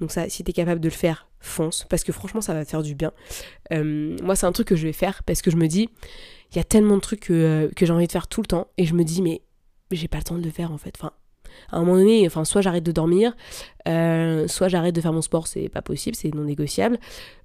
[0.00, 2.64] Donc ça, si tu es capable de le faire, fonce, parce que franchement ça va
[2.64, 3.12] te faire du bien.
[3.72, 5.88] Euh, moi c'est un truc que je vais faire parce que je me dis,
[6.52, 8.46] il y a tellement de trucs que, euh, que j'ai envie de faire tout le
[8.46, 9.42] temps, et je me dis mais
[9.90, 10.96] j'ai pas le temps de le faire en fait.
[11.70, 13.34] À un moment donné, soit j'arrête de dormir,
[13.86, 16.98] euh, soit j'arrête de faire mon sport, c'est pas possible, c'est non négociable,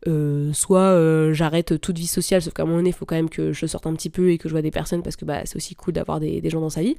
[0.07, 3.15] euh, soit euh, j'arrête toute vie sociale, sauf qu'à un moment donné, il faut quand
[3.15, 5.25] même que je sorte un petit peu et que je vois des personnes parce que
[5.25, 6.95] bah, c'est aussi cool d'avoir des, gens dans sa vie.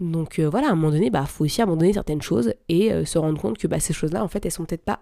[0.00, 3.40] Donc voilà, à un moment donné, bah faut aussi abandonner certaines choses et se rendre
[3.40, 5.00] compte que bah, ces choses-là, en fait, elles sont peut-être pas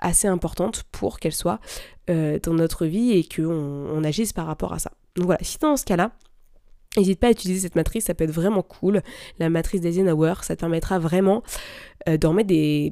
[0.00, 1.60] assez importantes pour qu'elles soient
[2.08, 4.90] dans notre vie et qu'on on agisse par rapport à ça.
[5.14, 6.12] Donc voilà, si dans ce cas-là,
[6.96, 9.02] N'hésite pas à utiliser cette matrice, ça peut être vraiment cool.
[9.38, 11.42] La matrice d'Eisenhower, ça te permettra vraiment
[12.08, 12.90] euh, de remettre des,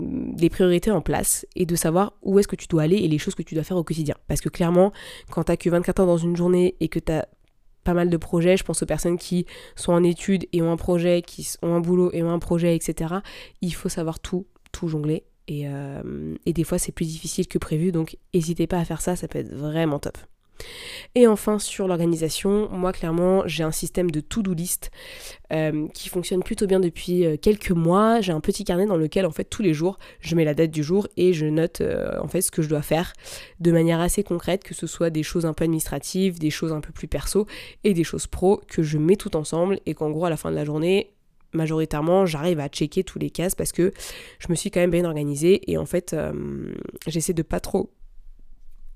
[0.51, 3.35] priorités en place et de savoir où est-ce que tu dois aller et les choses
[3.35, 4.15] que tu dois faire au quotidien.
[4.29, 4.93] Parce que clairement,
[5.31, 7.27] quand tu que 24 heures dans une journée et que tu as
[7.85, 10.77] pas mal de projets, je pense aux personnes qui sont en études et ont un
[10.77, 13.15] projet, qui ont un boulot et ont un projet, etc.
[13.63, 15.25] Il faut savoir tout, tout jongler.
[15.49, 19.01] Et, euh, et des fois, c'est plus difficile que prévu, donc n'hésitez pas à faire
[19.01, 20.19] ça, ça peut être vraiment top.
[21.14, 24.90] Et enfin sur l'organisation, moi clairement j'ai un système de to-do list
[25.53, 28.21] euh, qui fonctionne plutôt bien depuis euh, quelques mois.
[28.21, 30.71] J'ai un petit carnet dans lequel en fait tous les jours je mets la date
[30.71, 33.12] du jour et je note euh, en fait ce que je dois faire
[33.61, 36.81] de manière assez concrète, que ce soit des choses un peu administratives, des choses un
[36.81, 37.47] peu plus perso
[37.85, 40.51] et des choses pro que je mets tout ensemble et qu'en gros à la fin
[40.51, 41.12] de la journée
[41.53, 43.92] majoritairement, j'arrive à checker tous les cases parce que
[44.40, 46.14] je me suis quand même bien organisée et en fait,
[47.07, 47.88] j'essaie de pas trop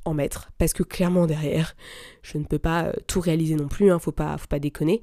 [0.05, 1.75] en mettre parce que clairement derrière
[2.23, 5.03] je ne peux pas euh, tout réaliser non plus hein, faut pas déconner.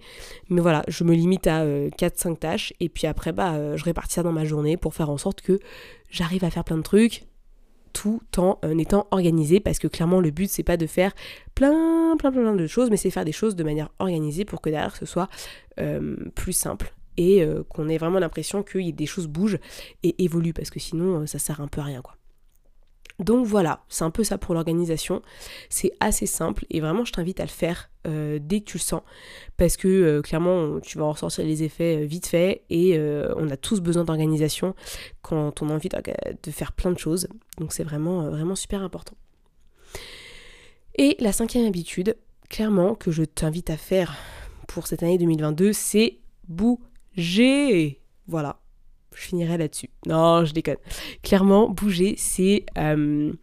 [0.49, 3.83] Mais voilà je me limite à 4-5 euh, tâches et puis après bah euh, je
[3.83, 5.59] répartis ça dans ma journée pour faire en sorte que
[6.09, 7.25] j'arrive à faire plein de trucs
[7.93, 11.13] tout en étant organisé parce que clairement le but c'est pas de faire
[11.55, 14.61] plein plein plein plein de choses mais c'est faire des choses de manière organisée pour
[14.61, 15.29] que derrière ce soit
[16.35, 19.59] plus simple et qu'on ait vraiment l'impression que des choses bougent
[20.03, 22.17] et évoluent parce que sinon ça sert un peu à rien quoi
[23.19, 25.23] Donc voilà, c'est un peu ça pour l'organisation.
[25.69, 28.83] C'est assez simple et vraiment je t'invite à le faire euh, dès que tu le
[28.83, 29.01] sens
[29.57, 32.99] parce que euh, clairement tu vas en ressortir les effets euh, vite fait et
[33.35, 34.75] on a tous besoin d'organisation
[35.23, 37.27] quand on a envie de, faire plein de choses.
[37.57, 39.15] Donc c'est vraiment, vraiment super important.
[40.95, 42.17] Et la cinquième habitude,
[42.49, 44.15] clairement, que je t'invite à faire
[44.67, 48.01] pour cette année 2022, c'est bouger.
[48.27, 48.59] Voilà,
[49.27, 49.89] finirai là-dessus.
[50.05, 50.77] Non, je déconne.
[51.21, 53.33] Clairement, bouger, c'est euh,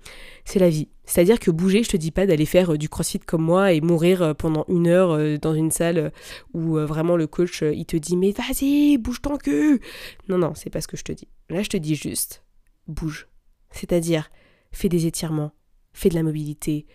[0.44, 0.88] c'est la vie.
[1.04, 3.80] C'est-à-dire que bouger, je te dis pas d'aller faire euh, du crossfit comme moi et
[3.80, 6.12] mourir euh, pendant une heure dans une salle
[6.52, 9.80] où vraiment le coach il te dit mais vas-y, bouge ton cul.
[10.28, 11.28] Non, non, c'est pas ce que je te dis.
[11.50, 12.42] Là, je te dis juste
[12.86, 13.28] bouge.
[13.70, 14.30] C'est-à-dire
[14.72, 15.52] fais des étirements,
[15.92, 16.86] fais de la mobilité,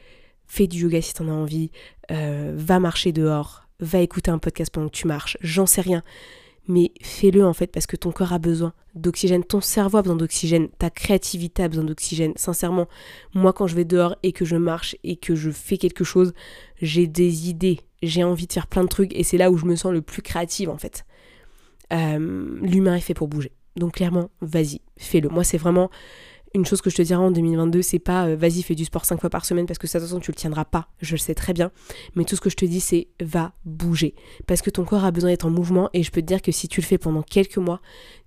[0.45, 1.71] fais du yoga si t'en as envie,
[2.09, 6.03] va marcher dehors, va écouter un podcast pendant que tu marches, j'en sais rien
[6.69, 10.15] mais fais-le en fait parce que ton corps a besoin d'oxygène, ton cerveau a besoin
[10.15, 12.31] d'oxygène, ta créativité a besoin d'oxygène.
[12.35, 12.87] Sincèrement,
[13.33, 16.31] moi quand je vais dehors et que je marche et que je fais quelque chose,
[16.79, 19.65] j'ai des idées, j'ai envie de faire plein de trucs et c'est là où je
[19.65, 21.05] me sens le plus créative en fait.
[21.91, 23.51] Euh, l'humain est fait pour bouger.
[23.75, 25.29] Donc clairement, vas-y, fais-le.
[25.29, 25.89] Moi c'est vraiment
[26.53, 29.05] une chose que je te dirais en 2022, c'est pas euh, vas-y, fais du sport
[29.05, 30.89] 5 fois par semaine parce que ça, de toute façon, tu le tiendras pas.
[31.01, 31.71] Je le sais très bien.
[32.15, 34.15] Mais tout ce que je te dis, c'est va bouger.
[34.47, 36.51] Parce que ton corps a besoin d'être en mouvement et je peux te dire que
[36.51, 37.81] si tu le fais pendant quelques mois,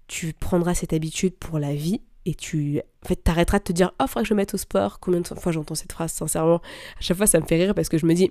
[0.07, 3.93] tu prendras cette habitude pour la vie et tu en fait t'arrêteras de te dire
[4.01, 6.61] oh faudrait que je me mette au sport combien de fois j'entends cette phrase sincèrement
[6.97, 8.31] à chaque fois ça me fait rire parce que je me dis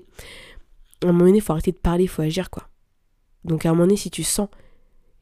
[1.04, 2.70] à un moment donné faut arrêter de parler faut agir quoi
[3.44, 4.48] donc à un moment donné si tu sens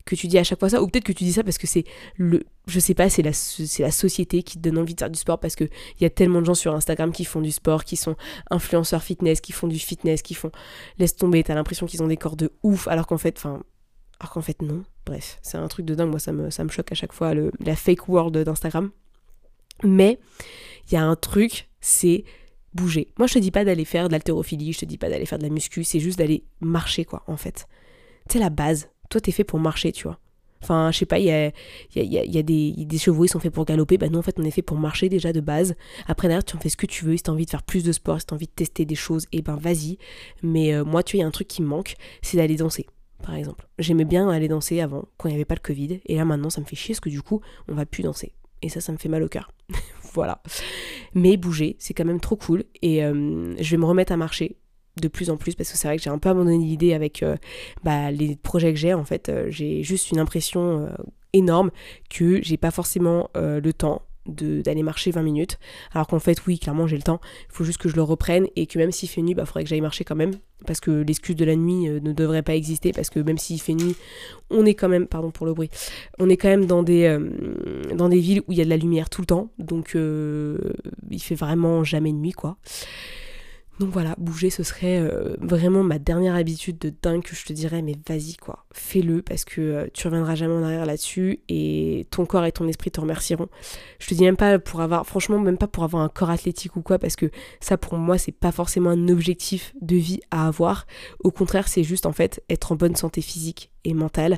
[0.09, 1.67] que tu dis à chaque fois ça, ou peut-être que tu dis ça parce que
[1.67, 1.83] c'est
[2.17, 5.09] le, je sais pas, c'est la, c'est la société qui te donne envie de faire
[5.09, 7.51] du sport parce que il y a tellement de gens sur Instagram qui font du
[7.51, 8.15] sport, qui sont
[8.49, 10.51] influenceurs fitness, qui font du fitness, qui font,
[10.97, 13.63] laisse tomber, t'as l'impression qu'ils ont des corps de ouf, alors qu'en fait, enfin,
[14.19, 14.83] alors qu'en fait non.
[15.05, 17.33] Bref, c'est un truc de dingue, moi ça me, ça me choque à chaque fois
[17.33, 18.91] le, la fake world d'Instagram.
[19.83, 20.19] Mais
[20.87, 22.25] il y a un truc, c'est
[22.73, 23.13] bouger.
[23.17, 25.39] Moi je te dis pas d'aller faire de l'haltérophilie, je te dis pas d'aller faire
[25.39, 27.67] de la muscu, c'est juste d'aller marcher quoi en fait.
[28.29, 30.19] C'est la base toi t'es fait pour marcher, tu vois.
[30.61, 33.97] Enfin, je sais pas, il y a, des, chevaux, ils sont faits pour galoper.
[33.97, 35.75] Bah nous, en fait, on est fait pour marcher déjà de base.
[36.07, 37.15] Après, derrière, tu en fais ce que tu veux.
[37.15, 39.23] Si t'as envie de faire plus de sport, si t'as envie de tester des choses,
[39.31, 39.97] et eh ben vas-y.
[40.43, 42.57] Mais euh, moi, tu vois, il y a un truc qui me manque, c'est d'aller
[42.57, 42.87] danser,
[43.23, 43.67] par exemple.
[43.79, 46.01] J'aimais bien aller danser avant, quand il n'y avait pas le Covid.
[46.05, 48.33] Et là, maintenant, ça me fait chier parce que du coup, on va plus danser.
[48.61, 49.51] Et ça, ça me fait mal au cœur.
[50.13, 50.41] voilà.
[51.13, 52.65] Mais bouger, c'est quand même trop cool.
[52.81, 54.57] Et euh, je vais me remettre à marcher
[55.01, 57.23] de plus en plus parce que c'est vrai que j'ai un peu abandonné l'idée avec
[57.23, 57.35] euh,
[57.83, 60.89] bah, les projets que j'ai en fait euh, j'ai juste une impression euh,
[61.33, 61.71] énorme
[62.09, 65.57] que j'ai pas forcément le temps d'aller marcher 20 minutes.
[65.91, 67.19] Alors qu'en fait oui clairement j'ai le temps.
[67.49, 69.63] Il faut juste que je le reprenne et que même s'il fait nuit bah faudrait
[69.63, 70.33] que j'aille marcher quand même
[70.67, 73.73] parce que l'excuse de la nuit ne devrait pas exister parce que même s'il fait
[73.73, 73.95] nuit
[74.51, 75.69] on est quand même pardon pour le bruit
[76.19, 77.17] on est quand même dans des
[77.95, 79.49] dans des villes où il y a de la lumière tout le temps.
[79.57, 82.57] Donc il fait vraiment jamais nuit quoi
[83.79, 87.53] donc voilà, bouger, ce serait euh, vraiment ma dernière habitude de dingue que je te
[87.53, 92.05] dirais, mais vas-y quoi, fais-le parce que euh, tu reviendras jamais en arrière là-dessus et
[92.11, 93.47] ton corps et ton esprit te remercieront.
[93.99, 96.75] Je te dis même pas pour avoir, franchement, même pas pour avoir un corps athlétique
[96.75, 100.47] ou quoi, parce que ça pour moi, c'est pas forcément un objectif de vie à
[100.47, 100.85] avoir.
[101.23, 104.37] Au contraire, c'est juste en fait être en bonne santé physique et mentale.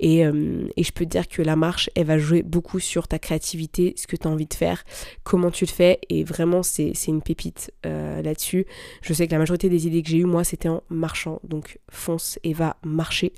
[0.00, 3.08] Et, euh, et, je peux te dire que la marche, elle va jouer beaucoup sur
[3.08, 4.84] ta créativité, ce que tu as envie de faire,
[5.22, 5.98] comment tu le fais.
[6.08, 8.66] Et vraiment, c'est une pépite là-dessus.
[9.02, 11.40] Je sais que la majorité des idées que j'ai eues, moi, c'était en marchant.
[11.44, 13.32] Donc fonce et va marcher.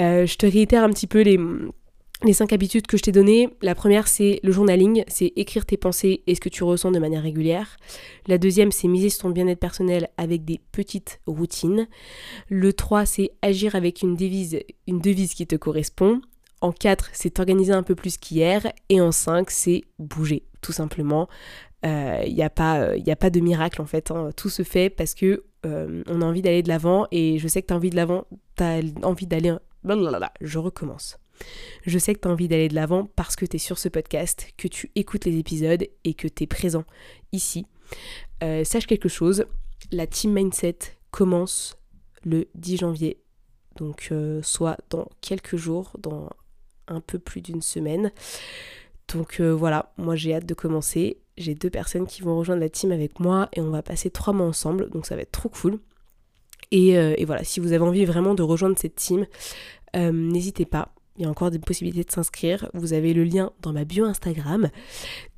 [0.00, 1.38] Euh, je te réitère un petit peu les,
[2.24, 3.48] les cinq habitudes que je t'ai données.
[3.62, 6.98] La première, c'est le journaling, c'est écrire tes pensées et ce que tu ressens de
[6.98, 7.76] manière régulière.
[8.26, 11.86] La deuxième, c'est miser sur ton bien-être personnel avec des petites routines.
[12.48, 16.20] Le 3, c'est agir avec une devise, une devise qui te correspond.
[16.60, 18.72] En 4, c'est t'organiser un peu plus qu'hier.
[18.88, 21.28] Et en 5, c'est bouger, tout simplement.
[21.82, 24.10] Il euh, n'y a, pas, euh, a pas de miracle en fait.
[24.10, 24.30] Hein.
[24.34, 27.60] Tout se fait parce que euh, on a envie d'aller de l'avant et je sais
[27.60, 28.24] que tu as envie de l'avant,
[28.56, 29.54] tu as envie d'aller...
[30.40, 31.18] Je recommence.
[31.86, 33.88] Je sais que tu as envie d'aller de l'avant parce que tu es sur ce
[33.88, 36.84] podcast, que tu écoutes les épisodes et que tu es présent
[37.32, 37.66] ici.
[38.40, 39.46] sache quelque chose,
[39.90, 40.78] la Team Mindset
[41.10, 41.76] commence
[42.24, 43.18] le 10 janvier.
[43.76, 46.30] Donc soit dans quelques jours, dans
[46.88, 48.12] un peu plus d'une semaine.
[49.12, 52.92] Donc voilà, moi j'ai hâte de commencer j'ai deux personnes qui vont rejoindre la team
[52.92, 55.78] avec moi et on va passer trois mois ensemble, donc ça va être trop cool.
[56.70, 59.26] Et, euh, voilà, si vous avez envie vraiment de rejoindre cette team,
[59.96, 60.93] euh, n'hésitez pas.
[61.16, 62.68] Il y a encore des possibilités de s'inscrire.
[62.74, 64.68] Vous avez le lien dans ma bio Instagram.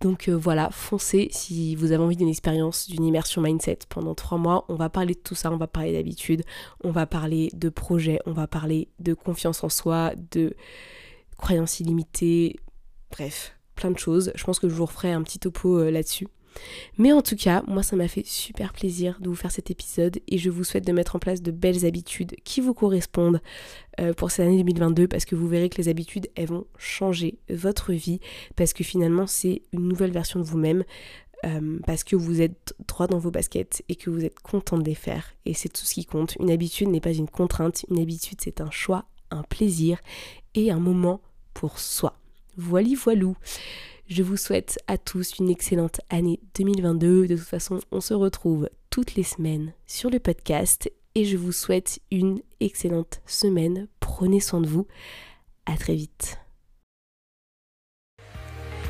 [0.00, 4.38] Donc euh, voilà, foncez si vous avez envie d'une expérience, d'une immersion mindset pendant trois
[4.38, 4.64] mois.
[4.68, 6.44] On va parler de tout ça, on va parler d'habitude,
[6.82, 10.54] on va parler de projets, on va parler de confiance en soi, de
[11.36, 12.56] croyances illimitées.
[13.10, 14.32] Bref, plein de choses.
[14.34, 16.28] Je pense que je vous referai un petit topo euh, là-dessus.
[16.98, 20.18] Mais en tout cas, moi ça m'a fait super plaisir de vous faire cet épisode
[20.28, 23.40] et je vous souhaite de mettre en place de belles habitudes qui vous correspondent
[24.00, 27.38] euh, pour cette année 2022 parce que vous verrez que les habitudes elles vont changer
[27.50, 28.20] votre vie
[28.56, 30.84] parce que finalement c'est une nouvelle version de vous-même.
[31.44, 34.84] Euh, parce que vous êtes droit dans vos baskets et que vous êtes content de
[34.84, 35.34] les faire.
[35.44, 36.34] Et c'est tout ce qui compte.
[36.40, 40.00] Une habitude n'est pas une contrainte, une habitude c'est un choix, un plaisir
[40.54, 41.20] et un moment
[41.52, 42.18] pour soi.
[42.56, 43.36] Voili voilou.
[44.08, 47.26] Je vous souhaite à tous une excellente année 2022.
[47.26, 51.50] De toute façon, on se retrouve toutes les semaines sur le podcast et je vous
[51.50, 53.88] souhaite une excellente semaine.
[53.98, 54.86] Prenez soin de vous.
[55.66, 56.38] À très vite.